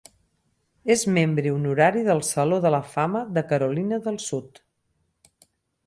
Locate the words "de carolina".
3.39-4.03